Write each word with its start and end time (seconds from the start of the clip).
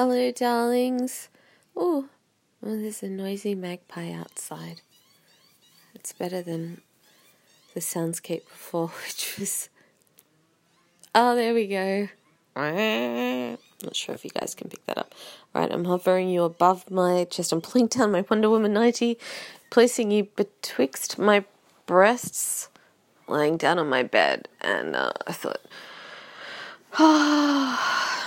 Hello, 0.00 0.30
darlings. 0.30 1.28
Oh, 1.74 2.08
well, 2.60 2.78
there's 2.78 3.02
a 3.02 3.08
noisy 3.08 3.56
magpie 3.56 4.12
outside. 4.12 4.80
It's 5.92 6.12
better 6.12 6.40
than 6.40 6.82
the 7.74 7.80
soundscape 7.80 8.48
before, 8.48 8.86
which 9.04 9.34
was. 9.40 9.68
Oh, 11.16 11.34
there 11.34 11.52
we 11.52 11.66
go. 11.66 12.06
I'm 12.54 13.58
not 13.82 13.96
sure 13.96 14.14
if 14.14 14.24
you 14.24 14.30
guys 14.30 14.54
can 14.54 14.68
pick 14.68 14.86
that 14.86 14.98
up. 14.98 15.16
Right, 15.52 15.68
I'm 15.68 15.86
hovering 15.86 16.28
you 16.28 16.44
above 16.44 16.88
my 16.92 17.24
chest. 17.24 17.50
I'm 17.50 17.60
pulling 17.60 17.88
down 17.88 18.12
my 18.12 18.24
Wonder 18.30 18.50
Woman 18.50 18.72
90, 18.72 19.18
placing 19.68 20.12
you 20.12 20.28
betwixt 20.36 21.18
my 21.18 21.44
breasts, 21.86 22.68
lying 23.26 23.56
down 23.56 23.80
on 23.80 23.88
my 23.88 24.04
bed, 24.04 24.46
and 24.60 24.94
uh, 24.94 25.10
I 25.26 25.32
thought, 25.32 25.60
oh, 27.00 28.17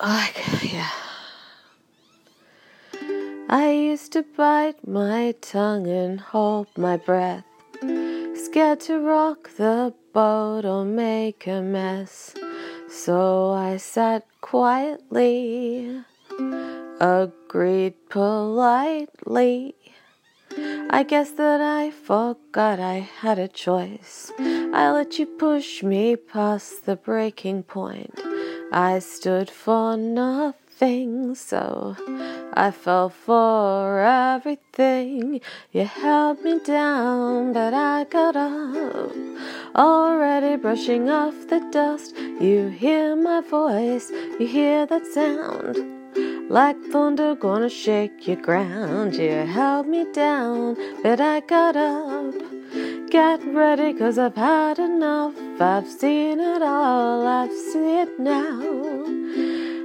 okay, 0.00 0.68
yeah. 0.68 0.90
I 3.48 3.70
used 3.70 4.12
to 4.12 4.22
bite 4.22 4.86
my 4.86 5.34
tongue 5.40 5.86
and 5.86 6.20
hold 6.20 6.66
my 6.76 6.96
breath, 6.96 7.44
scared 8.34 8.80
to 8.80 8.98
rock 8.98 9.50
the 9.56 9.94
boat 10.12 10.64
or 10.64 10.84
make 10.84 11.46
a 11.46 11.62
mess. 11.62 12.34
So 12.88 13.52
I 13.52 13.76
sat 13.76 14.26
quietly, 14.40 16.02
agreed 17.00 17.94
politely. 18.08 19.74
I 20.90 21.02
guess 21.02 21.30
that 21.32 21.60
I 21.60 21.90
forgot 21.90 22.80
I 22.80 22.98
had 22.98 23.38
a 23.38 23.48
choice. 23.48 24.32
I 24.38 24.90
let 24.90 25.18
you 25.18 25.26
push 25.26 25.82
me 25.82 26.16
past 26.16 26.86
the 26.86 26.96
breaking 26.96 27.64
point. 27.64 28.18
I 28.72 28.98
stood 28.98 29.48
for 29.48 29.96
nothing, 29.96 31.34
so 31.36 31.96
I 32.52 32.72
fell 32.72 33.08
for 33.10 34.00
everything. 34.00 35.40
You 35.70 35.84
held 35.84 36.42
me 36.42 36.58
down, 36.58 37.52
but 37.52 37.72
I 37.72 38.04
got 38.04 38.34
up. 38.34 39.12
Already 39.76 40.56
brushing 40.56 41.08
off 41.08 41.46
the 41.48 41.60
dust. 41.70 42.16
You 42.40 42.68
hear 42.68 43.14
my 43.14 43.40
voice, 43.40 44.10
you 44.40 44.46
hear 44.46 44.84
that 44.86 45.06
sound. 45.06 46.50
Like 46.50 46.76
thunder 46.92 47.34
gonna 47.34 47.68
shake 47.68 48.26
your 48.26 48.36
ground. 48.36 49.14
You 49.14 49.46
held 49.46 49.86
me 49.86 50.06
down, 50.12 50.76
but 51.02 51.20
I 51.20 51.40
got 51.40 51.76
up. 51.76 52.34
Get 53.10 53.44
ready, 53.46 53.94
cause 53.94 54.18
I've 54.18 54.36
had 54.36 54.78
enough. 54.78 55.45
I've 55.58 55.88
seen 55.88 56.38
it 56.38 56.60
all, 56.60 57.26
I've 57.26 57.50
seen 57.50 58.08
it 58.08 58.20
now. 58.20 59.08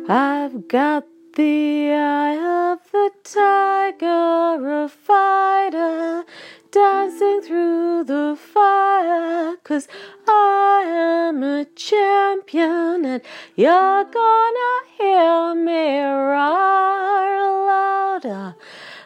I've 0.09 0.67
got 0.67 1.05
the 1.35 1.93
eye 1.93 2.73
of 2.73 2.79
the 2.91 3.09
tiger, 3.23 4.83
a 4.83 4.89
fighter, 4.89 6.25
dancing 6.71 7.41
through 7.41 8.03
the 8.03 8.37
fire. 8.37 9.55
Cause 9.63 9.87
I 10.27 10.83
am 10.87 11.41
a 11.41 11.63
champion, 11.73 13.05
and 13.05 13.21
you're 13.55 14.03
gonna 14.03 14.73
hear 14.97 15.55
me 15.55 16.01
roar 16.01 17.65
louder, 17.67 18.55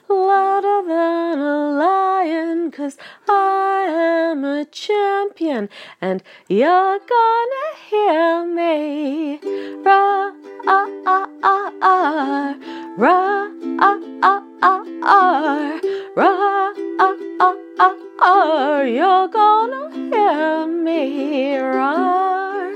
louder 0.09 0.87
than 0.87 1.39
a 1.39 1.69
lion. 1.77 2.24
Cause 2.71 2.97
I 3.29 3.85
am 3.89 4.43
a 4.43 4.65
champion, 4.65 5.69
and 6.01 6.23
you're 6.49 6.99
gonna 6.99 7.67
hear 7.89 8.43
me 8.45 9.39
roar. 9.83 10.33
Ah, 10.65 10.89
ah, 11.05 11.29
ah, 11.43 11.71
ah, 11.81 12.55
ra, 12.97 13.49
ah, 13.79 13.99
ah, 14.23 14.43
ah, 14.63 14.83
ah, 15.03 15.79
ra, 16.15 16.73
ah, 16.99 17.15
ah, 17.39 17.55
ah, 17.79 17.95
ah, 18.19 18.81
you're 18.81 19.27
gonna 19.27 19.91
hear 20.09 20.65
me 20.65 21.57
roar. 21.57 22.73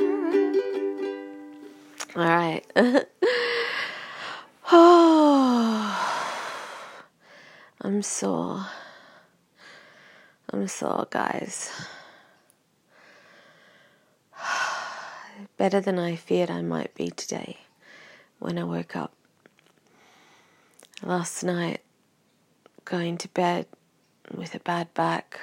All 2.16 2.24
right. 2.24 2.64
oh, 4.72 5.96
I'm 7.81 8.03
sore. 8.03 8.68
I'm 10.52 10.68
sore, 10.68 11.08
guys. 11.12 11.70
Better 15.58 15.80
than 15.80 16.00
I 16.00 16.16
feared 16.16 16.50
I 16.50 16.64
might 16.64 16.96
be 16.96 17.12
today 17.12 17.58
when 18.40 18.58
I 18.58 18.64
woke 18.64 18.96
up. 18.96 19.14
Last 21.04 21.44
night, 21.44 21.82
going 22.84 23.20
to 23.20 23.28
bed 23.28 23.68
with 24.34 24.56
a 24.56 24.59
bad 24.59 24.92
back, 24.96 25.40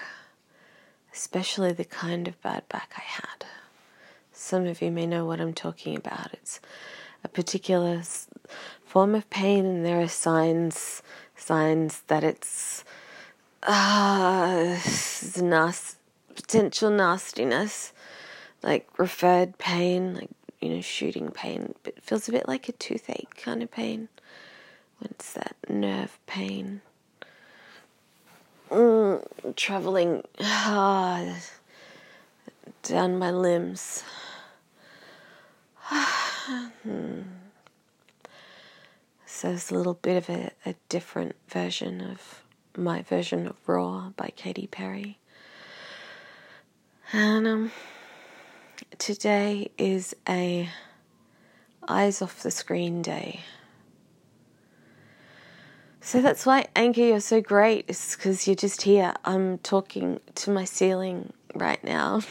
especially 1.15 1.73
the 1.73 1.85
kind 1.85 2.27
of 2.27 2.43
bad 2.43 2.69
back 2.69 2.91
I 2.97 3.03
had. 3.03 3.47
Some 4.33 4.67
of 4.67 4.83
you 4.83 4.91
may 4.91 5.07
know 5.07 5.25
what 5.25 5.41
I'm 5.41 5.55
talking 5.55 5.97
about. 5.97 6.33
It's 6.33 6.59
a 7.23 7.29
particular 7.29 8.03
form 8.85 9.15
of 9.15 9.31
pain, 9.31 9.65
and 9.65 9.87
there 9.87 10.01
are 10.01 10.09
signs 10.09 11.01
signs 11.37 12.01
that 12.09 12.25
it's 12.25 12.83
uh, 13.67 14.79
nas- 15.41 15.97
potential 16.35 16.91
nastiness, 16.91 17.93
like 18.63 18.89
referred 18.99 19.59
pain, 19.59 20.15
like 20.15 20.31
you 20.61 20.71
know, 20.71 20.81
shooting 20.81 21.31
pain, 21.31 21.75
but 21.83 21.95
it 21.97 22.03
feels 22.03 22.29
a 22.29 22.33
bit 22.33 22.49
like 22.49 22.69
a 22.69 22.73
toothache 22.73 23.37
kind 23.37 23.63
of 23.63 23.71
pain 23.71 24.09
when 24.99 25.11
it's 25.11 25.33
that 25.35 25.57
nerve 25.69 26.19
pain. 26.27 26.81
Mm, 28.71 29.55
traveling 29.55 30.23
ah, 30.41 31.37
down 32.83 33.19
my 33.19 33.31
limbs. 33.31 34.03
hmm. 35.83 37.23
So 39.25 39.51
it's 39.51 39.71
a 39.71 39.75
little 39.75 39.95
bit 39.95 40.17
of 40.17 40.31
a, 40.31 40.51
a 40.65 40.75
different 40.89 41.37
version 41.49 42.01
of 42.01 42.43
my 42.77 43.03
version 43.03 43.47
of 43.47 43.57
Roar 43.67 44.13
by 44.17 44.33
Katy 44.37 44.67
Perry. 44.67 45.19
And 47.13 47.47
um 47.47 47.73
today 48.99 49.71
is 49.79 50.15
a 50.29 50.69
eyes 51.89 52.21
off 52.21 52.43
the 52.43 52.51
screen 52.51 53.03
day. 53.03 53.41
So 56.01 56.23
that's 56.23 56.47
why 56.47 56.67
Anchor 56.77 57.01
you're 57.01 57.21
so 57.21 57.41
great 57.41 57.87
is 57.89 58.15
because 58.17 58.47
you're 58.47 58.55
just 58.55 58.83
here. 58.83 59.15
I'm 59.25 59.59
talking 59.59 60.21
to 60.37 60.51
my 60.51 60.65
ceiling 60.65 61.33
right 61.55 61.83
now. 61.83 62.21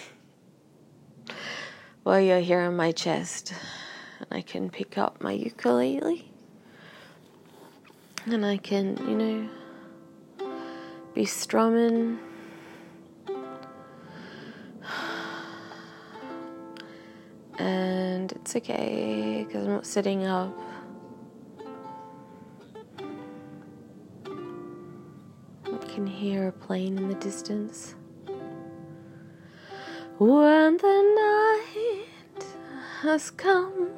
while 2.06 2.22
you're 2.22 2.40
here 2.40 2.60
on 2.60 2.76
my 2.76 2.92
chest. 2.92 3.52
And 4.20 4.28
I 4.32 4.42
can 4.42 4.70
pick 4.70 4.96
up 4.96 5.24
my 5.24 5.32
ukulele. 5.32 6.32
And 8.28 8.46
I 8.46 8.58
can, 8.58 8.96
you 9.10 9.16
know, 9.18 9.50
be 11.16 11.24
strumming 11.24 12.20
and 17.58 18.34
it's 18.34 18.54
okay 18.58 19.46
because 19.48 19.66
I'm 19.66 19.72
not 19.72 19.86
sitting 19.86 20.26
up. 20.26 20.54
I 25.66 25.78
can 25.88 26.06
hear 26.06 26.50
a 26.50 26.52
plane 26.52 26.98
in 26.98 27.08
the 27.08 27.16
distance. 27.16 27.96
When 30.18 30.76
the 30.76 31.62
night 31.66 32.46
has 33.04 33.32
come 33.32 33.90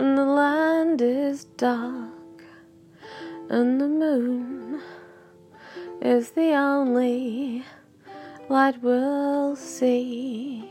and 0.00 0.18
the 0.18 0.24
land 0.24 1.00
is 1.00 1.44
dark 1.44 2.19
and 3.50 3.80
the 3.80 3.88
moon 3.88 4.80
is 6.00 6.30
the 6.30 6.52
only 6.54 7.64
light 8.48 8.80
we'll 8.80 9.56
see. 9.56 10.70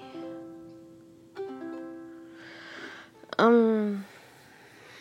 Um, 3.37 4.05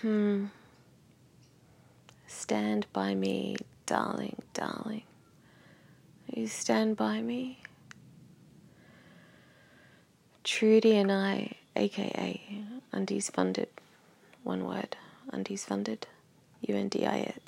hmm. 0.03 0.47
Stand 2.27 2.87
by 2.93 3.15
me, 3.15 3.57
darling, 3.87 4.43
darling. 4.55 5.05
You 6.35 6.49
stand 6.49 6.97
by 6.97 7.23
me. 7.23 7.63
Trudy 10.43 10.97
and 10.97 11.13
I, 11.13 11.53
aka 11.77 12.41
Undies 12.91 13.31
Funded, 13.31 13.69
one 14.43 14.65
word, 14.65 14.97
Undies 15.31 15.65
Funded, 15.65 16.07
U 16.63 16.75
N 16.75 16.89
D 16.89 17.07
I 17.07 17.21
S, 17.21 17.41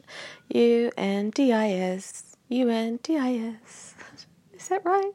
U 0.49 0.91
N 0.97 1.31
D 1.31 1.53
I 1.53 1.71
S, 1.71 2.37
U 2.49 2.69
N 2.69 2.99
D 3.03 3.19
I 3.19 3.55
S. 3.63 3.95
Is 4.55 4.69
that 4.69 4.85
right? 4.85 5.13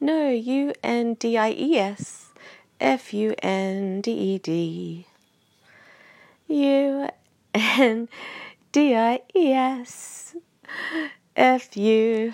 No, 0.00 0.30
U 0.30 0.72
N 0.82 1.14
D 1.14 1.36
I 1.36 1.50
E 1.50 1.78
S. 1.78 2.32
F 2.80 3.12
U 3.12 3.34
N 3.42 4.00
D 4.00 4.12
E 4.12 4.38
D. 4.38 5.06
U 6.46 7.08
N 7.54 8.08
D 8.70 8.94
I 8.94 9.20
E 9.34 9.52
S. 9.52 10.36
F 11.34 11.76
U 11.76 12.32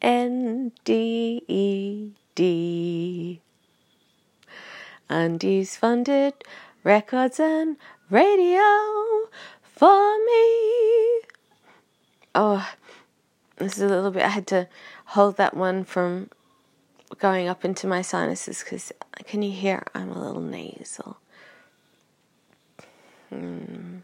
N 0.00 0.72
D 0.84 1.44
E 1.46 2.12
D. 2.34 3.42
Undies 5.10 5.76
funded 5.76 6.34
records 6.84 7.38
and 7.40 7.76
radio 8.08 8.62
for 9.80 10.18
me. 10.26 11.22
Oh, 12.34 12.70
this 13.56 13.78
is 13.78 13.82
a 13.82 13.88
little 13.88 14.10
bit, 14.10 14.22
I 14.22 14.28
had 14.28 14.46
to 14.48 14.68
hold 15.06 15.38
that 15.38 15.56
one 15.56 15.84
from 15.84 16.28
going 17.18 17.48
up 17.48 17.64
into 17.64 17.86
my 17.86 18.02
sinuses 18.02 18.62
because 18.62 18.92
can 19.24 19.40
you 19.40 19.52
hear 19.52 19.82
I'm 19.94 20.10
a 20.10 20.22
little 20.22 20.42
nasal. 20.42 21.16
Hmm. 23.30 24.00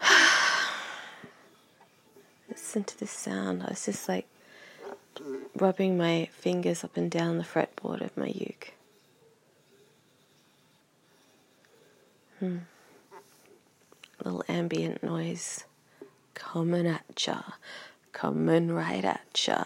Listen 2.48 2.84
to 2.84 2.98
this 2.98 3.10
sound. 3.10 3.64
I 3.64 3.66
was 3.68 3.84
just 3.84 4.08
like 4.08 4.26
rubbing 5.54 5.98
my 5.98 6.30
fingers 6.32 6.82
up 6.82 6.96
and 6.96 7.10
down 7.10 7.36
the 7.36 7.44
fretboard 7.44 8.00
of 8.00 8.16
my 8.16 8.28
uke. 8.28 8.72
Hmm. 12.38 12.60
Little 14.24 14.44
ambient 14.48 15.02
noise 15.02 15.64
coming 16.32 16.86
at 16.86 17.26
ya, 17.26 17.42
coming 18.12 18.72
right 18.72 19.04
at 19.04 19.46
ya. 19.46 19.64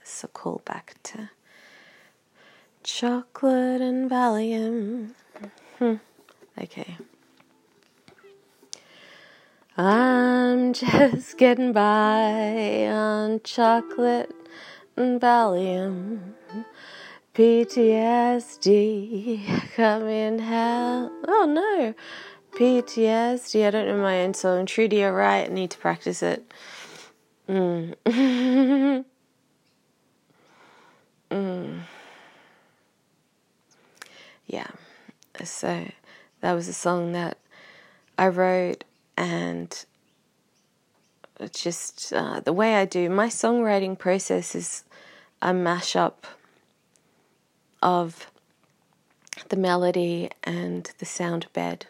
It's 0.00 0.24
a 0.24 0.28
callback 0.28 0.94
to 1.04 1.30
chocolate 2.82 3.80
and 3.80 4.10
Valium. 4.10 5.10
Hmm. 5.78 5.94
Okay. 6.60 6.96
I'm 9.76 10.72
just 10.72 11.38
getting 11.38 11.72
by 11.72 12.88
on 12.88 13.40
chocolate 13.44 14.34
and 14.96 15.20
Valium. 15.20 16.34
PTSD 17.34 18.66
coming 19.76 20.40
hell. 20.40 21.12
Oh 21.26 21.46
no. 21.46 21.94
PTSD. 22.54 23.66
I 23.66 23.70
don't 23.70 23.86
know 23.86 23.96
my 23.96 24.22
own 24.22 24.34
song. 24.34 24.66
Trudy, 24.66 24.96
you're 24.96 25.12
right. 25.12 25.48
I 25.48 25.52
need 25.52 25.70
to 25.70 25.78
practice 25.78 26.22
it. 26.22 26.52
Mm. 27.48 27.94
mm. 31.30 31.80
Yeah. 34.46 34.68
So 35.42 35.86
that 36.40 36.52
was 36.52 36.68
a 36.68 36.74
song 36.74 37.12
that 37.12 37.38
I 38.18 38.28
wrote, 38.28 38.84
and 39.16 39.84
it's 41.40 41.62
just 41.62 42.12
uh, 42.12 42.40
the 42.40 42.52
way 42.52 42.76
I 42.76 42.84
do 42.84 43.08
my 43.08 43.28
songwriting 43.28 43.98
process 43.98 44.54
is 44.54 44.84
a 45.40 45.52
mashup 45.52 46.24
of 47.82 48.30
the 49.48 49.56
melody 49.56 50.30
and 50.44 50.92
the 50.98 51.06
sound 51.06 51.46
bed 51.52 51.86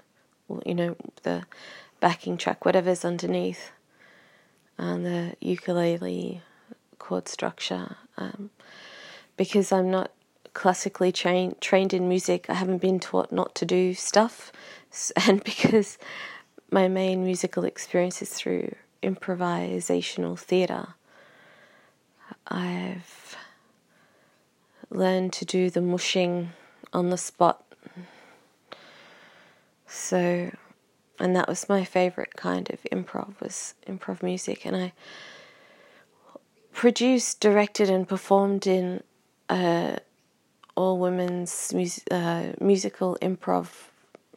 you 0.67 0.75
know, 0.75 0.97
the 1.23 1.45
backing 2.01 2.37
track, 2.37 2.65
whatever's 2.65 3.05
underneath, 3.05 3.71
and 4.77 5.07
the 5.07 5.35
ukulele 5.41 6.43
chord 6.99 7.29
structure. 7.29 7.97
Um, 8.17 8.51
because 9.37 9.73
I'm 9.73 9.91
not 9.91 10.11
classically 10.55 11.13
trained 11.13 11.61
trained 11.61 11.95
in 11.95 12.09
music, 12.09 12.51
I 12.51 12.55
haven't 12.55 12.79
been 12.79 13.01
taught 13.01 13.33
not 13.33 13.55
to 13.57 13.65
do 13.65 13.95
stuff, 13.95 14.53
and 15.27 15.43
because 15.45 15.99
my 16.71 16.89
main 16.89 17.25
musical 17.25 17.65
experience 17.65 18.23
is 18.23 18.31
through 18.31 18.75
improvisational 19.03 20.39
theatre, 20.39 20.95
I've 22.47 23.37
learned 24.91 25.33
to 25.35 25.45
do 25.45 25.71
the 25.71 25.81
mushing 25.81 26.51
on 26.93 27.11
the 27.11 27.19
spot 27.19 27.65
so, 29.93 30.51
and 31.21 31.37
that 31.37 31.47
was 31.47 31.69
my 31.69 31.85
favorite 31.85 32.35
kind 32.35 32.71
of 32.71 32.83
improv 32.91 33.41
was 33.41 33.75
improv 33.87 34.23
music, 34.23 34.65
and 34.65 34.75
I 34.75 34.93
produced, 36.73 37.41
directed, 37.41 37.91
and 37.91 38.09
performed 38.09 38.67
in 38.67 39.03
a 39.51 39.99
all 40.75 40.99
women's 40.99 41.75
mus- 41.75 42.05
uh, 42.11 42.53
musical 42.59 43.19
improv 43.21 43.89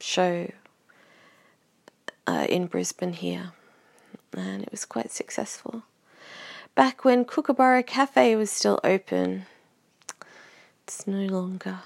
show 0.02 0.52
uh, 2.28 2.46
in 2.50 2.68
Brisbane 2.68 3.13
here, 3.13 3.54
and 4.36 4.62
it 4.62 4.72
was 4.72 4.84
quite 4.84 5.12
successful. 5.12 5.84
Back 6.75 7.06
when 7.06 7.24
Kookaburra 7.24 7.84
Cafe 7.84 8.36
was 8.36 8.52
still 8.52 8.81
open, 8.84 9.46
it's 10.84 11.07
no 11.07 11.25
longer. 11.28 11.80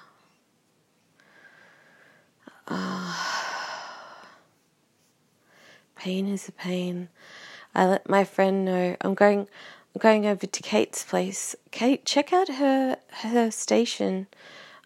Uh, 2.68 3.29
pain 6.00 6.30
is 6.30 6.48
a 6.48 6.54
pain. 6.54 7.10
I 7.76 7.86
let 7.86 8.10
my 8.10 8.24
friend 8.24 8.66
know 8.66 8.96
I'm 9.02 9.14
going 9.14 9.42
I'm 9.94 10.00
going 10.00 10.26
over 10.26 10.48
to 10.48 10.64
Kate's 10.64 11.04
place. 11.04 11.56
Kate, 11.72 12.06
check 12.06 12.32
out 12.32 12.48
her 12.48 12.98
her 13.24 13.52
station. 13.52 14.28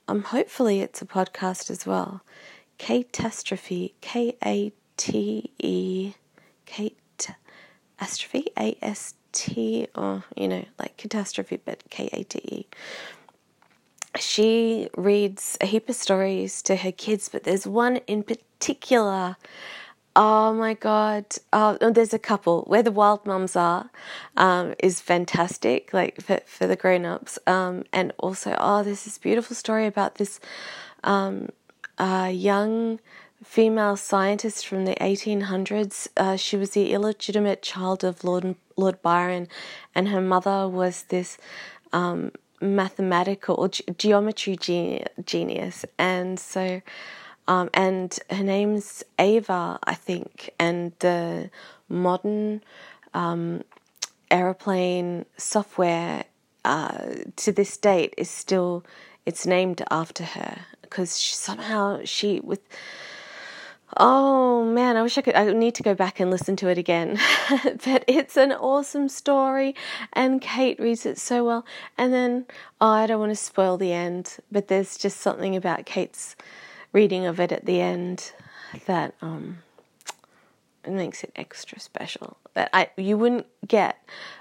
Um 0.08 0.24
hopefully 0.24 0.82
it's 0.82 1.02
a 1.02 1.06
podcast 1.06 1.70
as 1.70 1.86
well. 1.86 2.22
Catastrophe 2.80 3.94
K 4.02 4.36
A 4.44 4.74
T 4.98 5.52
E 5.60 6.14
Kate 6.66 7.30
Astrophe 8.02 8.48
A 8.58 8.76
S 8.82 9.14
T 9.32 9.88
or 9.96 10.24
you 10.36 10.48
know, 10.48 10.66
like 10.80 10.98
catastrophe 10.98 11.60
but 11.64 11.84
K 11.92 12.10
A 12.12 12.24
T 12.24 12.40
E 12.40 12.68
she 14.20 14.90
reads 14.96 15.58
a 15.60 15.66
heap 15.66 15.90
of 15.90 15.96
stories 15.96 16.62
to 16.64 16.76
her 16.76 16.92
kids, 16.92 17.30
but 17.30 17.44
there's 17.44 17.66
one 17.66 17.98
in 18.08 18.22
particular 18.24 19.38
Oh 20.16 20.54
my 20.54 20.76
god! 20.76 21.26
Oh, 21.52 21.76
there's 21.80 22.14
a 22.14 22.20
couple 22.20 22.64
where 22.68 22.84
the 22.84 22.92
wild 22.92 23.26
mums 23.26 23.56
are, 23.56 23.90
um, 24.38 24.76
is 24.78 25.02
fantastic. 25.02 25.92
Like 25.92 26.22
for 26.22 26.40
for 26.46 26.68
the 26.68 26.76
grown 26.76 27.04
ups, 27.04 27.40
um, 27.48 27.84
and 27.92 28.14
also 28.20 28.56
oh, 28.60 28.84
there's 28.84 29.06
this 29.06 29.18
beautiful 29.18 29.56
story 29.56 29.88
about 29.88 30.16
this 30.16 30.40
um, 31.04 31.50
uh, 31.98 32.30
young 32.32 33.00
female 33.44 33.96
scientist 33.98 34.68
from 34.68 34.86
the 34.86 34.96
1800s. 34.96 36.08
Uh, 36.16 36.36
she 36.36 36.58
was 36.58 36.72
the 36.72 36.94
illegitimate 36.94 37.64
child 37.64 38.04
of 38.04 38.24
Lord 38.24 38.56
Lord 38.78 39.02
Byron, 39.02 39.48
and 39.96 40.10
her 40.10 40.22
mother 40.22 40.68
was 40.68 41.04
this 41.10 41.40
um, 41.92 42.32
mathematical 42.62 43.56
or 43.56 43.70
ge- 43.70 43.82
geometry 43.98 44.58
genius, 45.26 45.86
and 45.98 46.40
so. 46.40 46.84
Um, 47.48 47.70
and 47.74 48.18
her 48.30 48.44
name's 48.44 49.04
Ava, 49.20 49.80
I 49.84 49.96
think, 49.96 50.52
and 50.60 50.94
the 51.00 51.50
modern 51.90 52.62
um, 53.14 53.64
aeroplane 54.32 55.26
software 55.38 56.26
uh, 56.66 57.06
to 57.36 57.52
this 57.52 57.78
date 57.78 58.14
is 58.18 58.30
still 58.30 58.84
it's 59.26 59.46
named 59.46 59.82
after 59.92 60.24
her 60.24 60.60
because 60.82 61.12
somehow 61.12 62.02
she 62.04 62.40
with 62.40 62.62
oh 63.98 64.64
man 64.66 64.98
i 64.98 65.02
wish 65.02 65.18
i 65.18 65.22
could 65.22 65.36
i 65.36 65.52
need 65.54 65.76
to 65.76 65.84
go 65.84 65.94
back 65.94 66.20
and 66.20 66.32
listen 66.32 66.56
to 66.56 66.68
it 66.68 66.78
again. 66.78 67.20
But 67.86 68.04
it's 68.08 68.38
an 68.38 68.52
awesome 68.52 69.08
story 69.08 69.76
and 70.14 70.42
kate 70.42 70.80
reads 70.80 71.06
it 71.06 71.20
so 71.20 71.46
well. 71.46 71.66
And 71.98 72.12
then 72.14 72.46
oh, 72.82 72.88
i 72.88 73.06
don't 73.06 73.20
want 73.20 73.32
to 73.32 73.36
spoil 73.36 73.78
the 73.78 73.92
end 73.94 74.38
but 74.52 74.68
there's 74.68 74.98
just 74.98 75.20
something 75.20 75.56
about 75.56 75.86
kate's 75.86 76.36
reading 76.94 77.26
of 77.26 77.40
it 77.40 77.52
at 77.52 77.66
the 77.66 77.82
end 77.82 78.32
that 78.86 79.14
um, 79.22 79.58
it 80.86 80.92
makes 80.92 81.24
it 81.24 81.32
extra 81.36 81.80
special. 81.80 82.38
That 82.54 82.70
I 82.72 82.90
you 82.96 83.18
wouldn't 83.18 83.48
get 83.68 83.98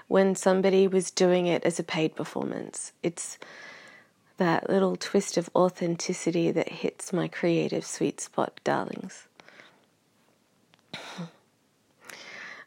when 0.07 0.35
somebody 0.35 0.87
was 0.87 1.11
doing 1.11 1.47
it 1.47 1.63
as 1.63 1.79
a 1.79 1.83
paid 1.83 2.15
performance. 2.15 2.93
It's 3.01 3.37
that 4.37 4.69
little 4.69 4.95
twist 4.95 5.37
of 5.37 5.49
authenticity 5.55 6.51
that 6.51 6.69
hits 6.69 7.11
my 7.11 7.27
creative 7.27 7.85
sweet 7.85 8.21
spot, 8.21 8.59
darlings. 8.63 9.27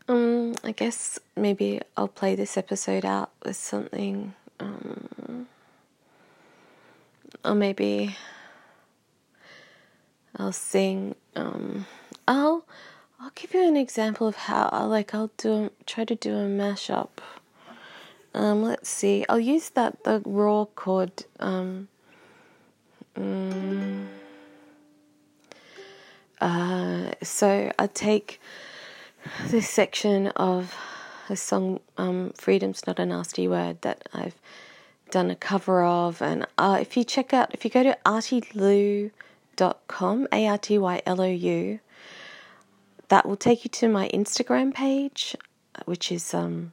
Um, 0.09 0.55
I 0.63 0.71
guess 0.71 1.19
maybe 1.35 1.81
I'll 1.97 2.07
play 2.07 2.37
this 2.37 2.57
episode 2.57 3.05
out 3.05 3.33
with 3.45 3.57
something, 3.57 4.35
um, 4.61 5.49
or 7.45 7.57
maybe 7.57 8.17
I'll 10.37 10.53
sing. 10.53 11.15
Um, 11.35 11.87
I'll 12.29 12.65
I'll 13.21 13.33
give 13.35 13.55
you 13.55 13.67
an 13.67 13.77
example 13.77 14.27
of 14.27 14.37
how 14.37 14.69
I 14.73 14.85
like 14.85 15.15
I'll 15.15 15.31
do 15.37 15.71
try 15.87 16.05
to 16.05 16.15
do 16.15 16.35
a 16.35 16.47
mashup. 16.47 17.09
Um, 18.35 18.63
let's 18.63 18.89
see. 18.89 19.25
I'll 19.29 19.41
use 19.41 19.71
that 19.71 20.05
the 20.05 20.23
Roar 20.25 20.67
chord 20.67 21.25
um, 21.41 21.89
Mm, 23.19 24.07
uh, 26.39 27.11
so 27.23 27.73
I 27.79 27.87
take 27.87 28.41
this 29.47 29.71
section 29.71 30.29
of 30.29 30.75
a 31.31 31.37
song, 31.37 31.81
um, 31.97 32.33
Freedom's 32.37 32.87
Not 32.87 32.99
a 32.99 33.07
Nasty 33.07 33.49
Word, 33.49 33.81
that 33.81 34.07
I've 34.13 34.35
done 35.11 35.31
a 35.31 35.37
cover 35.37 35.83
of. 35.83 36.21
And 36.21 36.47
uh, 36.59 36.77
if 36.79 36.95
you 36.97 37.05
check 37.05 37.33
out, 37.33 37.55
if 37.55 37.65
you 37.65 37.71
go 37.71 37.83
to 37.83 37.97
artylou.com, 39.57 40.29
A 40.33 40.47
R 40.47 40.59
T 40.59 40.79
Y 40.79 41.03
L 41.07 41.21
O 41.21 41.27
U, 41.27 41.81
that 43.09 43.27
will 43.27 43.37
take 43.37 43.65
you 43.65 43.71
to 43.71 43.89
my 43.89 44.09
Instagram 44.09 44.75
page, 44.75 45.37
which 45.85 46.11
is 46.11 46.35
um, 46.35 46.73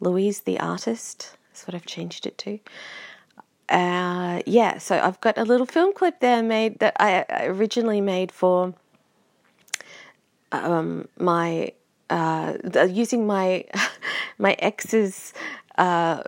Louise 0.00 0.40
the 0.40 0.58
Artist. 0.60 1.36
That's 1.48 1.66
what 1.66 1.74
I've 1.74 1.86
changed 1.86 2.26
it 2.26 2.38
to. 2.38 2.58
Uh, 3.68 4.42
yeah, 4.46 4.78
so 4.78 4.98
I've 4.98 5.20
got 5.20 5.38
a 5.38 5.44
little 5.44 5.66
film 5.66 5.94
clip 5.94 6.20
there 6.20 6.42
made 6.42 6.78
that 6.80 6.94
I 7.00 7.24
originally 7.46 8.00
made 8.00 8.30
for 8.32 8.74
um, 10.50 11.08
my 11.18 11.72
uh, 12.10 12.54
using 12.88 13.26
my 13.26 13.64
my 14.38 14.56
ex's 14.58 15.32
uh, 15.78 16.22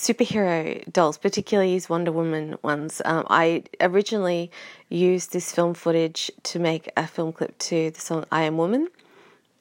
superhero 0.00 0.90
dolls, 0.92 1.18
particularly 1.18 1.72
his 1.72 1.88
Wonder 1.88 2.12
Woman 2.12 2.56
ones. 2.62 3.02
Um, 3.04 3.26
I 3.28 3.64
originally 3.80 4.50
used 4.88 5.32
this 5.32 5.52
film 5.52 5.74
footage 5.74 6.30
to 6.44 6.58
make 6.58 6.90
a 6.96 7.06
film 7.06 7.32
clip 7.32 7.56
to 7.58 7.90
the 7.90 8.00
song 8.00 8.24
"I 8.30 8.42
Am 8.42 8.56
Woman," 8.56 8.88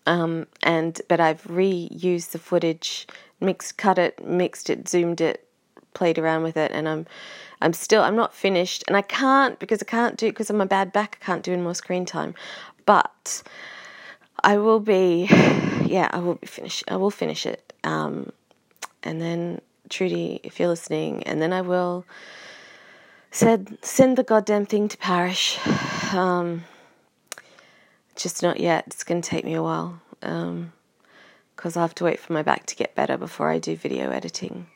um, 0.05 0.47
and 0.63 1.01
but 1.07 1.19
I've 1.19 1.43
reused 1.43 2.31
the 2.31 2.39
footage, 2.39 3.07
mixed, 3.39 3.77
cut 3.77 3.97
it, 3.97 4.23
mixed 4.25 4.69
it, 4.69 4.87
zoomed 4.87 5.21
it, 5.21 5.47
played 5.93 6.19
around 6.19 6.43
with 6.43 6.57
it, 6.57 6.71
and 6.71 6.87
I'm 6.87 7.05
I'm 7.61 7.73
still 7.73 8.03
I'm 8.03 8.15
not 8.15 8.33
finished, 8.33 8.83
and 8.87 8.95
I 8.95 9.01
can't 9.01 9.57
because 9.59 9.81
I 9.81 9.85
can't 9.85 10.17
do 10.17 10.29
because 10.29 10.49
I'm 10.49 10.61
a 10.61 10.65
bad 10.65 10.93
back. 10.93 11.17
I 11.21 11.25
can't 11.25 11.43
do 11.43 11.53
any 11.53 11.61
more 11.61 11.73
screen 11.73 12.05
time, 12.05 12.35
but 12.85 13.41
I 14.43 14.57
will 14.57 14.79
be, 14.79 15.27
yeah, 15.85 16.09
I 16.11 16.19
will 16.19 16.35
be 16.35 16.47
finish. 16.47 16.83
I 16.87 16.97
will 16.97 17.11
finish 17.11 17.45
it, 17.45 17.73
um, 17.83 18.31
and 19.03 19.21
then 19.21 19.61
Trudy, 19.89 20.39
if 20.43 20.59
you're 20.59 20.69
listening, 20.69 21.23
and 21.23 21.41
then 21.41 21.53
I 21.53 21.61
will 21.61 22.05
said 23.31 23.77
send 23.81 24.17
the 24.17 24.23
goddamn 24.23 24.65
thing 24.65 24.87
to 24.87 24.97
Parish. 24.97 25.59
Um, 26.13 26.63
just 28.15 28.41
not 28.41 28.59
yet. 28.59 28.85
It's 28.87 29.03
going 29.03 29.21
to 29.21 29.29
take 29.29 29.43
me 29.43 29.53
a 29.53 29.63
while 29.63 30.01
because 30.19 30.45
um, 30.47 30.71
I 31.75 31.81
have 31.81 31.95
to 31.95 32.05
wait 32.05 32.19
for 32.19 32.33
my 32.33 32.43
back 32.43 32.65
to 32.67 32.75
get 32.75 32.95
better 32.95 33.17
before 33.17 33.49
I 33.49 33.59
do 33.59 33.75
video 33.75 34.09
editing. 34.09 34.67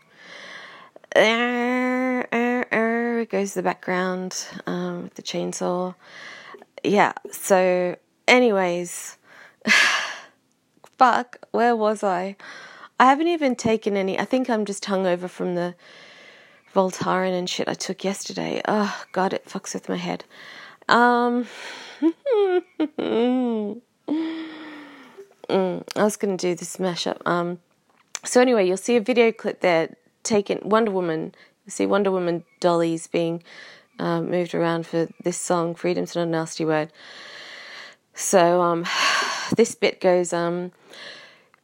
Er, 1.15 2.27
er, 2.31 3.25
goes 3.29 3.53
the 3.53 3.63
background 3.63 4.45
um, 4.65 5.03
with 5.03 5.15
the 5.15 5.21
chainsaw. 5.21 5.95
Yeah. 6.83 7.13
So, 7.31 7.95
anyways, 8.27 9.17
fuck. 10.97 11.37
Where 11.51 11.75
was 11.75 12.03
I? 12.03 12.35
I 12.99 13.05
haven't 13.05 13.29
even 13.29 13.55
taken 13.55 13.95
any. 13.95 14.19
I 14.19 14.25
think 14.25 14.49
I'm 14.49 14.65
just 14.65 14.83
hungover 14.83 15.29
from 15.29 15.55
the 15.55 15.73
Voltaren 16.75 17.31
and 17.31 17.49
shit 17.49 17.69
I 17.69 17.73
took 17.73 18.03
yesterday. 18.03 18.61
Oh 18.67 19.03
god, 19.13 19.31
it 19.31 19.45
fucks 19.45 19.73
with 19.73 19.87
my 19.87 19.95
head. 19.95 20.25
Um, 20.89 21.47
mm, 22.99 23.81
I 25.47 26.03
was 26.03 26.17
gonna 26.17 26.35
do 26.35 26.55
this 26.55 26.75
mashup. 26.75 27.25
Um, 27.25 27.59
so 28.25 28.41
anyway, 28.41 28.67
you'll 28.67 28.75
see 28.75 28.97
a 28.97 29.01
video 29.01 29.31
clip 29.31 29.61
there 29.61 29.95
taken 30.23 30.59
Wonder 30.63 30.91
Woman. 30.91 31.33
You 31.65 31.71
see 31.71 31.85
Wonder 31.85 32.11
Woman 32.11 32.43
dollies 32.59 33.07
being 33.07 33.43
um, 33.97 34.29
moved 34.29 34.53
around 34.53 34.85
for 34.85 35.07
this 35.23 35.37
song. 35.37 35.73
Freedom's 35.73 36.15
not 36.15 36.23
a 36.23 36.25
nasty 36.25 36.65
word. 36.65 36.91
So 38.13 38.61
um, 38.61 38.85
this 39.55 39.73
bit 39.73 40.01
goes 40.01 40.33
um. 40.33 40.73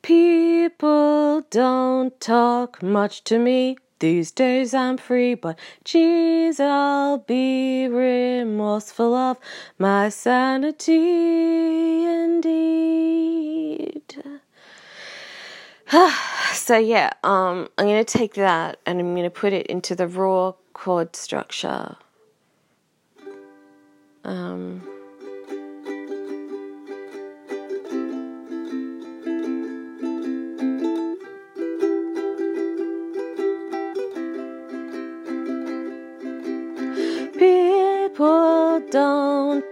People 0.06 1.42
don't 1.50 2.20
talk 2.22 2.84
much 2.84 3.24
to 3.24 3.40
me. 3.40 3.76
These 3.98 4.32
days 4.32 4.72
I'm 4.72 4.98
free, 4.98 5.34
but 5.34 5.58
geez, 5.84 6.60
I'll 6.60 7.18
be 7.18 7.88
remorseful 7.88 9.16
of 9.16 9.40
my 9.80 10.10
sanity 10.10 10.94
indeed. 12.06 12.94
so 16.54 16.78
yeah, 16.78 17.10
um, 17.24 17.68
I'm 17.80 17.88
gonna 17.88 18.04
take 18.04 18.36
that 18.36 18.80
and 18.86 19.00
I'm 19.00 19.16
gonna 19.16 19.32
put 19.32 19.54
it 19.54 19.66
into 19.66 19.96
the 19.96 20.08
Roar 20.08 20.56
chord 20.74 21.16
structure. 21.16 21.96
Um, 24.24 24.88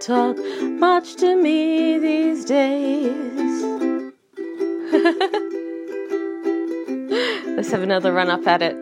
talk 0.04 0.36
much 0.62 1.16
to 1.16 1.34
me 1.34 1.98
these 1.98 2.44
days. 2.44 3.64
Let's 7.56 7.70
have 7.70 7.82
another 7.82 8.12
run 8.12 8.28
up 8.28 8.46
at 8.46 8.60
it. 8.60 8.76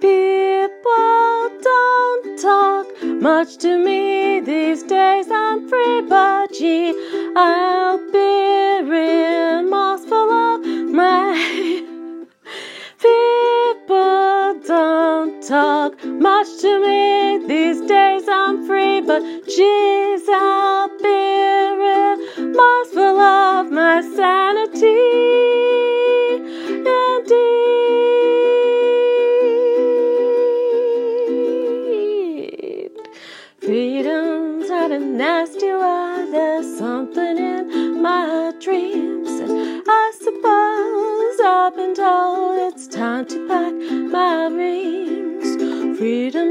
People 0.00 1.50
don't 1.60 2.38
talk 2.38 2.86
much 3.02 3.56
to 3.58 3.84
me 3.84 4.38
these 4.38 4.84
days. 4.84 5.26
I'm 5.28 5.68
free, 5.68 6.02
but 6.02 6.52
gee, 6.52 6.94
I'll 7.34 7.98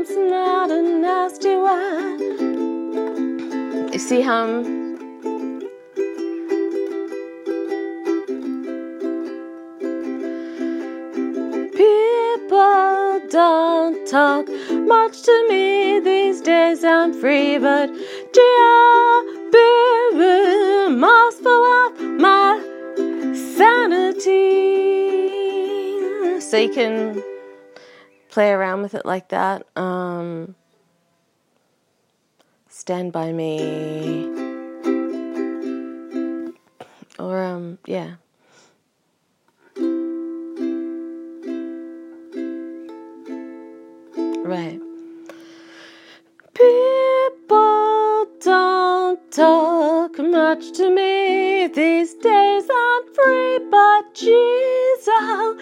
Freedom's 0.09 0.31
not 0.31 0.71
a 0.71 0.81
nasty 0.81 1.55
word. 1.55 2.19
You 3.93 3.99
see 3.99 4.21
how 4.21 4.45
I'm 4.45 4.79
People 11.73 13.19
don't 13.29 14.07
talk 14.07 14.47
much 14.71 15.21
to 15.23 15.45
me 15.49 15.99
these 15.99 16.41
days. 16.41 16.83
I'm 16.83 17.13
free, 17.13 17.57
but 17.59 17.87
dear, 18.33 19.23
be 19.51 19.69
remorseful 20.13 21.65
of 21.83 22.01
my 22.19 22.59
sanity. 23.55 24.59
So 26.39 26.57
you 26.57 26.73
can 26.73 27.18
play 28.39 28.51
around 28.53 28.81
with 28.81 28.95
it 28.95 29.05
like 29.05 29.27
that. 29.27 29.67
Um, 29.75 30.55
stand 32.69 33.11
by 33.11 33.33
me. 33.33 34.29
Or, 37.19 37.43
um, 37.43 37.79
yeah. 37.85 38.15
Right. 44.45 44.79
People 46.53 48.25
don't 48.39 49.31
talk 49.33 50.17
much 50.17 50.71
to 50.77 50.89
me 50.89 51.67
these 51.67 52.13
days. 52.13 52.63
I'm 52.73 53.03
free, 53.13 53.59
but 53.69 54.13
geez, 54.13 55.09
I'll 55.19 55.57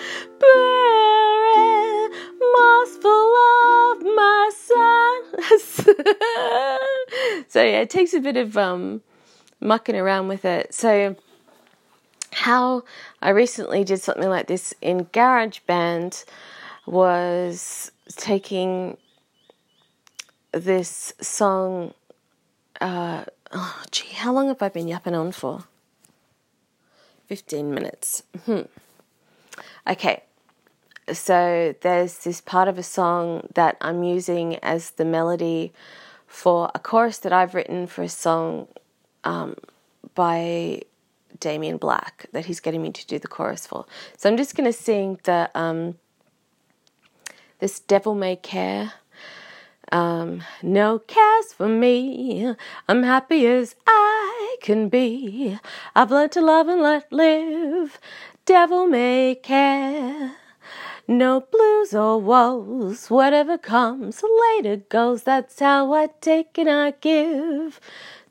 so 7.58 7.64
yeah, 7.64 7.80
it 7.80 7.90
takes 7.90 8.14
a 8.14 8.20
bit 8.20 8.38
of 8.38 8.56
um, 8.56 9.02
mucking 9.60 9.96
around 9.96 10.28
with 10.28 10.46
it. 10.46 10.76
So 10.76 11.16
how 12.32 12.84
I 13.20 13.30
recently 13.30 13.84
did 13.84 14.00
something 14.00 14.30
like 14.30 14.46
this 14.46 14.76
in 14.80 15.06
GarageBand 15.06 16.24
was 16.86 17.92
taking 18.12 18.98
this 20.52 21.16
song. 21.20 21.96
Uh, 22.80 23.26
oh, 23.52 23.84
gee, 23.90 24.14
how 24.14 24.32
long 24.32 24.50
have 24.50 24.62
I 24.62 24.70
been 24.70 24.88
yapping 24.88 25.16
on 25.16 25.32
for? 25.32 25.64
15 27.26 27.74
minutes. 27.74 28.22
Hmm. 28.46 28.68
Okay, 29.90 30.22
so 31.12 31.74
there's 31.82 32.20
this 32.20 32.40
part 32.40 32.68
of 32.68 32.78
a 32.78 32.84
song 32.84 33.48
that 33.56 33.78
I'm 33.82 34.04
using 34.04 34.58
as 34.58 34.92
the 34.92 35.06
melody 35.06 35.74
for 36.38 36.70
a 36.76 36.80
chorus 36.80 37.18
that 37.18 37.34
I've 37.34 37.56
written 37.56 37.88
for 37.88 38.04
a 38.04 38.10
song 38.10 38.68
um, 39.24 39.56
by 40.14 40.82
Damien 41.40 41.78
Black 41.78 42.28
that 42.32 42.46
he's 42.46 42.60
getting 42.60 42.84
me 42.84 42.92
to 42.92 43.08
do 43.08 43.18
the 43.18 43.28
chorus 43.28 43.66
for. 43.66 43.88
So 44.18 44.30
I'm 44.30 44.38
just 44.38 44.56
going 44.56 44.72
to 44.72 44.78
sing 44.88 45.20
the 45.24 45.50
um, 45.56 45.96
this 47.58 47.80
devil 47.80 48.14
may 48.14 48.36
care. 48.36 48.94
Um, 49.92 50.44
no 50.62 51.00
cares 51.00 51.54
for 51.54 51.68
me. 51.68 52.54
I'm 52.88 53.02
happy 53.02 53.48
as 53.48 53.76
I 53.88 54.58
can 54.62 54.90
be. 54.90 55.58
I've 55.96 56.12
learned 56.12 56.34
to 56.34 56.42
love 56.42 56.68
and 56.68 56.84
let 56.84 57.12
live. 57.12 58.00
Devil 58.46 58.86
may 58.86 59.40
care. 59.42 60.36
No 61.10 61.40
blues 61.40 61.94
or 61.94 62.20
woes, 62.20 63.10
whatever 63.10 63.58
comes 63.58 64.22
later 64.22 64.76
goes. 64.76 65.24
That's 65.24 65.58
how 65.58 65.94
I 65.94 66.10
take 66.20 66.58
and 66.58 66.70
I 66.70 66.92
give. 67.00 67.80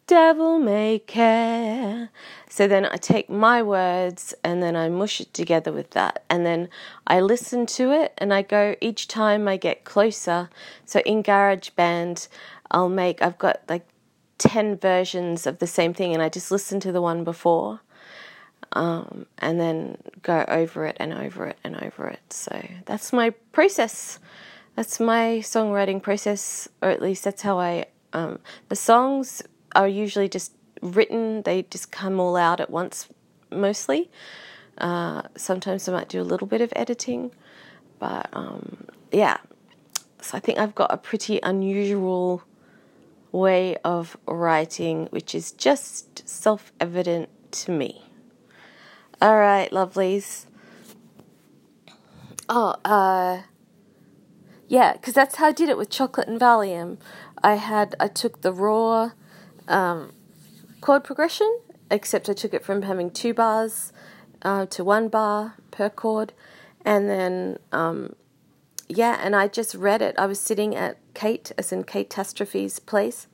Devil 0.06 0.58
may 0.58 0.98
care. 0.98 2.10
So 2.50 2.68
then 2.68 2.84
I 2.84 2.96
take 2.96 3.30
my 3.30 3.62
words 3.62 4.34
and 4.44 4.62
then 4.62 4.76
I 4.76 4.90
mush 4.90 5.22
it 5.22 5.32
together 5.32 5.72
with 5.72 5.92
that. 5.92 6.22
And 6.28 6.44
then 6.44 6.68
I 7.06 7.20
listen 7.20 7.64
to 7.66 7.92
it 7.92 8.12
and 8.18 8.34
I 8.34 8.42
go 8.42 8.76
each 8.82 9.08
time 9.08 9.48
I 9.48 9.56
get 9.56 9.84
closer. 9.84 10.50
So 10.84 11.00
in 11.00 11.22
GarageBand, 11.22 12.28
I'll 12.70 12.90
make, 12.90 13.22
I've 13.22 13.38
got 13.38 13.62
like 13.70 13.88
10 14.36 14.76
versions 14.76 15.46
of 15.46 15.60
the 15.60 15.66
same 15.66 15.94
thing 15.94 16.12
and 16.12 16.22
I 16.22 16.28
just 16.28 16.50
listen 16.50 16.78
to 16.80 16.92
the 16.92 17.00
one 17.00 17.24
before 17.24 17.80
um, 18.72 19.26
and 19.38 19.60
then 19.60 19.98
go 20.22 20.44
over 20.48 20.86
it 20.86 20.96
and 20.98 21.12
over 21.12 21.46
it 21.46 21.58
and 21.64 21.76
over 21.82 22.08
it. 22.08 22.20
So 22.30 22.66
that's 22.86 23.12
my 23.12 23.30
process. 23.52 24.18
That's 24.74 25.00
my 25.00 25.40
songwriting 25.42 26.02
process, 26.02 26.68
or 26.82 26.90
at 26.90 27.00
least 27.00 27.24
that's 27.24 27.42
how 27.42 27.58
I. 27.58 27.86
Um, 28.12 28.38
the 28.68 28.76
songs 28.76 29.42
are 29.74 29.88
usually 29.88 30.28
just 30.28 30.52
written; 30.82 31.42
they 31.42 31.62
just 31.62 31.90
come 31.90 32.20
all 32.20 32.36
out 32.36 32.60
at 32.60 32.70
once, 32.70 33.08
mostly. 33.50 34.10
Uh, 34.78 35.22
sometimes 35.36 35.88
I 35.88 35.92
might 35.92 36.08
do 36.08 36.20
a 36.20 36.24
little 36.24 36.46
bit 36.46 36.60
of 36.60 36.72
editing, 36.76 37.30
but 37.98 38.28
um, 38.32 38.86
yeah. 39.10 39.38
So 40.20 40.36
I 40.36 40.40
think 40.40 40.58
I've 40.58 40.74
got 40.74 40.92
a 40.92 40.96
pretty 40.96 41.40
unusual 41.42 42.42
way 43.32 43.76
of 43.84 44.16
writing, 44.26 45.06
which 45.10 45.34
is 45.34 45.52
just 45.52 46.28
self 46.28 46.72
evident 46.80 47.28
to 47.52 47.70
me. 47.70 48.05
All 49.20 49.36
right, 49.38 49.70
lovelies. 49.70 50.44
Oh, 52.48 52.76
uh, 52.84 53.42
yeah, 54.68 54.92
because 54.92 55.14
that's 55.14 55.36
how 55.36 55.46
I 55.46 55.52
did 55.52 55.68
it 55.68 55.78
with 55.78 55.90
chocolate 55.90 56.28
and 56.28 56.40
Valium. 56.40 56.98
I 57.42 57.54
had 57.54 57.94
I 57.98 58.08
took 58.08 58.42
the 58.42 58.52
Roar 58.52 59.14
um, 59.68 60.12
chord 60.80 61.02
progression, 61.04 61.60
except 61.90 62.28
I 62.28 62.34
took 62.34 62.52
it 62.52 62.64
from 62.64 62.82
having 62.82 63.10
two 63.10 63.32
bars 63.32 63.92
uh, 64.42 64.66
to 64.66 64.84
one 64.84 65.08
bar 65.08 65.54
per 65.70 65.88
chord, 65.88 66.32
and 66.84 67.08
then 67.08 67.58
um, 67.72 68.14
yeah, 68.88 69.18
and 69.22 69.34
I 69.34 69.48
just 69.48 69.74
read 69.74 70.02
it. 70.02 70.14
I 70.18 70.26
was 70.26 70.38
sitting 70.38 70.76
at 70.76 70.98
Kate, 71.14 71.52
as 71.56 71.72
in 71.72 71.84
Kate 71.84 72.10
Tastrophe's 72.10 72.78
place, 72.78 73.28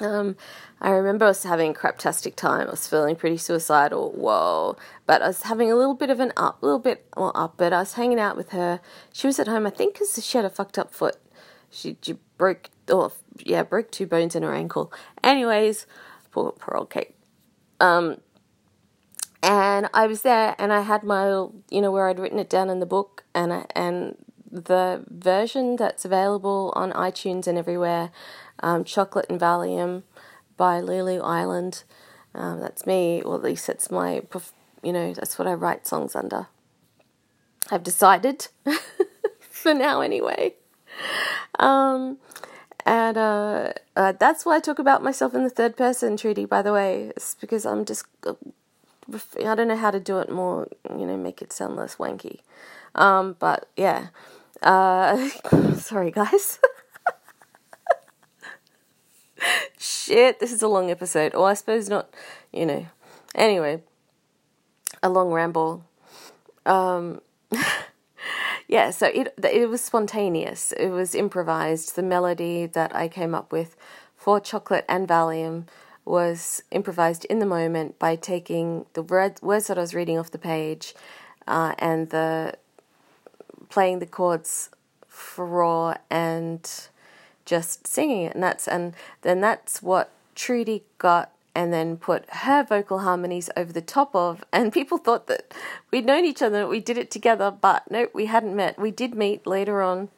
um, 0.00 0.36
I 0.80 0.90
remember 0.90 1.24
I 1.24 1.28
was 1.28 1.42
having 1.42 1.72
a 1.72 1.74
craptastic 1.74 2.36
time. 2.36 2.68
I 2.68 2.70
was 2.70 2.86
feeling 2.86 3.16
pretty 3.16 3.36
suicidal. 3.36 4.12
Whoa! 4.12 4.76
But 5.06 5.22
I 5.22 5.28
was 5.28 5.42
having 5.42 5.70
a 5.70 5.76
little 5.76 5.94
bit 5.94 6.10
of 6.10 6.20
an 6.20 6.32
up, 6.36 6.62
little 6.62 6.78
bit 6.78 7.06
well 7.16 7.32
up. 7.34 7.54
But 7.56 7.72
I 7.72 7.80
was 7.80 7.94
hanging 7.94 8.20
out 8.20 8.36
with 8.36 8.50
her. 8.50 8.80
She 9.12 9.26
was 9.26 9.38
at 9.38 9.48
home, 9.48 9.66
I 9.66 9.70
think, 9.70 9.94
because 9.94 10.24
she 10.24 10.38
had 10.38 10.44
a 10.44 10.50
fucked 10.50 10.78
up 10.78 10.92
foot. 10.92 11.16
She, 11.70 11.96
she 12.00 12.16
broke, 12.36 12.70
oh 12.88 13.12
yeah, 13.38 13.62
broke 13.62 13.90
two 13.90 14.06
bones 14.06 14.34
in 14.34 14.42
her 14.42 14.54
ankle. 14.54 14.92
Anyways, 15.22 15.86
poor 16.30 16.52
poor 16.52 16.76
old 16.76 16.90
Kate. 16.90 17.14
Um, 17.80 18.18
and 19.42 19.88
I 19.94 20.06
was 20.06 20.22
there, 20.22 20.56
and 20.58 20.72
I 20.72 20.80
had 20.80 21.02
my, 21.04 21.28
you 21.70 21.80
know, 21.80 21.92
where 21.92 22.08
I'd 22.08 22.18
written 22.18 22.38
it 22.38 22.50
down 22.50 22.70
in 22.70 22.80
the 22.80 22.86
book, 22.86 23.24
and 23.34 23.52
I, 23.52 23.66
and 23.74 24.16
the 24.50 25.04
version 25.08 25.76
that's 25.76 26.04
available 26.04 26.72
on 26.76 26.92
iTunes 26.92 27.46
and 27.46 27.58
everywhere 27.58 28.10
um, 28.60 28.84
Chocolate 28.84 29.26
and 29.28 29.40
Valium 29.40 30.02
by 30.56 30.80
Lulu 30.80 31.20
Island. 31.20 31.84
Um, 32.34 32.60
that's 32.60 32.86
me, 32.86 33.22
or 33.22 33.36
at 33.36 33.42
least 33.42 33.66
that's 33.66 33.90
my, 33.90 34.22
you 34.82 34.92
know, 34.92 35.12
that's 35.14 35.38
what 35.38 35.48
I 35.48 35.54
write 35.54 35.86
songs 35.86 36.14
under. 36.14 36.48
I've 37.70 37.82
decided, 37.82 38.48
for 39.40 39.74
now 39.74 40.00
anyway. 40.00 40.54
Um, 41.58 42.18
and 42.86 43.16
uh, 43.16 43.72
uh, 43.96 44.12
that's 44.12 44.46
why 44.46 44.56
I 44.56 44.60
talk 44.60 44.78
about 44.78 45.02
myself 45.02 45.34
in 45.34 45.44
the 45.44 45.50
third 45.50 45.76
person 45.76 46.16
Trudy, 46.16 46.44
by 46.44 46.62
the 46.62 46.72
way. 46.72 47.12
It's 47.16 47.34
because 47.34 47.66
I'm 47.66 47.84
just, 47.84 48.04
I 48.26 49.54
don't 49.54 49.68
know 49.68 49.76
how 49.76 49.90
to 49.90 50.00
do 50.00 50.18
it 50.18 50.30
more, 50.30 50.68
you 50.90 51.06
know, 51.06 51.16
make 51.16 51.42
it 51.42 51.52
sound 51.52 51.76
less 51.76 51.96
wanky. 51.96 52.40
Um, 52.94 53.36
but 53.38 53.68
yeah. 53.76 54.08
Uh, 54.62 55.28
sorry, 55.76 56.10
guys. 56.10 56.58
Shit, 59.78 60.40
this 60.40 60.52
is 60.52 60.62
a 60.62 60.68
long 60.68 60.90
episode. 60.90 61.34
Or 61.34 61.48
I 61.48 61.54
suppose 61.54 61.88
not, 61.88 62.12
you 62.52 62.66
know. 62.66 62.86
Anyway, 63.34 63.82
a 65.02 65.08
long 65.08 65.30
ramble. 65.32 65.84
Um, 66.66 67.20
yeah, 68.68 68.90
so 68.90 69.06
it 69.06 69.34
it 69.42 69.68
was 69.68 69.82
spontaneous. 69.82 70.72
It 70.72 70.88
was 70.88 71.14
improvised. 71.14 71.94
The 71.94 72.02
melody 72.02 72.66
that 72.66 72.94
I 72.94 73.08
came 73.08 73.34
up 73.34 73.52
with 73.52 73.76
for 74.16 74.40
Chocolate 74.40 74.84
and 74.88 75.06
Valium 75.06 75.66
was 76.04 76.62
improvised 76.70 77.26
in 77.26 77.38
the 77.38 77.46
moment 77.46 77.98
by 77.98 78.16
taking 78.16 78.86
the 78.94 79.02
words 79.02 79.66
that 79.68 79.78
I 79.78 79.80
was 79.82 79.94
reading 79.94 80.18
off 80.18 80.30
the 80.30 80.38
page 80.38 80.94
uh, 81.46 81.74
and 81.78 82.08
the 82.10 82.54
playing 83.68 83.98
the 83.98 84.06
chords 84.06 84.70
for 85.06 85.46
Roar 85.46 85.96
and 86.10 86.88
just 87.44 87.86
singing 87.86 88.22
it 88.22 88.34
and 88.34 88.42
that's 88.42 88.68
and 88.68 88.94
then 89.22 89.40
that's 89.40 89.82
what 89.82 90.10
Trudy 90.34 90.84
got 90.98 91.32
and 91.54 91.72
then 91.72 91.96
put 91.96 92.24
her 92.30 92.62
vocal 92.62 93.00
harmonies 93.00 93.50
over 93.56 93.72
the 93.72 93.80
top 93.80 94.14
of 94.14 94.44
and 94.52 94.72
people 94.72 94.98
thought 94.98 95.26
that 95.26 95.52
we'd 95.90 96.06
known 96.06 96.24
each 96.24 96.42
other 96.42 96.66
we 96.66 96.78
did 96.78 96.98
it 96.98 97.10
together 97.10 97.50
but 97.50 97.90
no 97.90 98.08
we 98.14 98.26
hadn't 98.26 98.54
met. 98.54 98.78
We 98.78 98.90
did 98.90 99.14
meet 99.14 99.46
later 99.46 99.82
on 99.82 100.08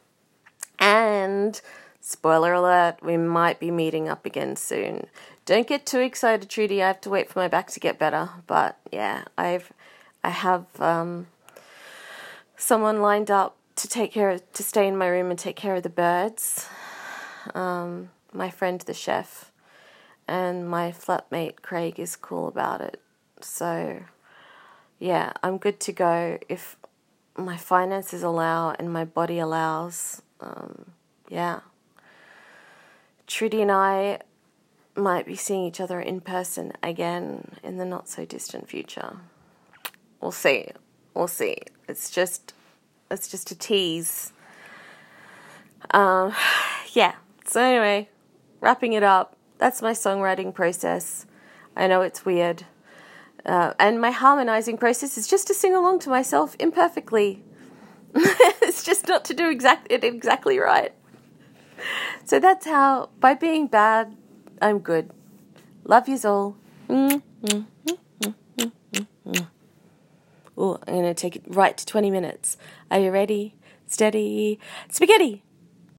and 0.78 1.60
spoiler 2.00 2.52
alert 2.52 2.96
we 3.02 3.16
might 3.16 3.60
be 3.60 3.70
meeting 3.70 4.08
up 4.08 4.26
again 4.26 4.56
soon. 4.56 5.06
Don't 5.46 5.66
get 5.66 5.86
too 5.86 6.00
excited 6.00 6.50
Trudy 6.50 6.82
I 6.82 6.88
have 6.88 7.00
to 7.02 7.10
wait 7.10 7.30
for 7.30 7.38
my 7.38 7.48
back 7.48 7.70
to 7.70 7.80
get 7.80 7.98
better 7.98 8.30
but 8.46 8.76
yeah 8.92 9.24
I've 9.38 9.72
I 10.22 10.30
have 10.30 10.66
um, 10.80 11.28
someone 12.60 13.00
lined 13.00 13.30
up 13.30 13.56
to 13.76 13.88
take 13.88 14.12
care 14.12 14.30
of, 14.30 14.52
to 14.52 14.62
stay 14.62 14.86
in 14.86 14.96
my 14.96 15.08
room 15.08 15.30
and 15.30 15.38
take 15.38 15.56
care 15.56 15.74
of 15.74 15.82
the 15.82 15.88
birds 15.88 16.68
um, 17.54 18.10
my 18.32 18.50
friend 18.50 18.80
the 18.82 18.94
chef, 18.94 19.50
and 20.28 20.68
my 20.68 20.92
flatmate 20.92 21.62
Craig 21.62 21.98
is 21.98 22.16
cool 22.16 22.48
about 22.48 22.80
it. 22.80 23.00
So, 23.40 24.02
yeah, 24.98 25.32
I'm 25.42 25.58
good 25.58 25.80
to 25.80 25.92
go 25.92 26.38
if 26.48 26.76
my 27.36 27.56
finances 27.56 28.22
allow 28.22 28.70
and 28.72 28.92
my 28.92 29.04
body 29.04 29.38
allows. 29.38 30.22
Um, 30.40 30.92
yeah. 31.28 31.60
Trudy 33.26 33.62
and 33.62 33.70
I 33.70 34.20
might 34.96 35.24
be 35.24 35.36
seeing 35.36 35.64
each 35.64 35.80
other 35.80 36.00
in 36.00 36.20
person 36.20 36.72
again 36.82 37.56
in 37.62 37.78
the 37.78 37.84
not 37.84 38.08
so 38.08 38.24
distant 38.24 38.68
future. 38.68 39.18
We'll 40.20 40.32
see. 40.32 40.70
We'll 41.14 41.28
see. 41.28 41.58
It's 41.90 42.08
just 42.08 42.54
it's 43.10 43.28
just 43.28 43.50
a 43.50 43.54
tease. 43.54 44.32
Um, 45.90 46.32
yeah. 46.92 47.16
So, 47.46 47.60
anyway, 47.60 48.08
wrapping 48.60 48.92
it 48.92 49.02
up, 49.02 49.36
that's 49.58 49.82
my 49.82 49.92
songwriting 49.92 50.54
process. 50.54 51.26
I 51.76 51.88
know 51.88 52.02
it's 52.02 52.24
weird. 52.24 52.64
Uh, 53.44 53.72
and 53.78 54.00
my 54.00 54.10
harmonizing 54.10 54.76
process 54.78 55.18
is 55.18 55.26
just 55.26 55.46
to 55.48 55.54
sing 55.54 55.74
along 55.74 55.98
to 56.00 56.10
myself 56.10 56.54
imperfectly. 56.58 57.42
it's 58.14 58.84
just 58.84 59.08
not 59.08 59.24
to 59.24 59.34
do 59.34 59.50
exact, 59.50 59.86
it 59.90 60.04
exactly 60.04 60.58
right. 60.58 60.92
So 62.24 62.38
that's 62.38 62.66
how, 62.66 63.08
by 63.18 63.34
being 63.34 63.66
bad, 63.66 64.16
I'm 64.60 64.78
good. 64.78 65.10
Love 65.84 66.08
yous 66.08 66.24
all. 66.24 66.56
Mm, 66.88 67.22
mm, 67.42 67.66
mm, 67.86 69.46
oh, 70.56 70.78
I'm 70.86 70.94
going 70.94 71.04
to 71.04 71.14
take 71.14 71.36
it 71.36 71.42
right 71.46 71.76
to 71.76 71.86
20 71.86 72.10
minutes. 72.10 72.56
Are 72.90 73.00
you 73.00 73.10
ready? 73.10 73.54
Steady. 73.86 74.58
Spaghetti! 74.88 75.42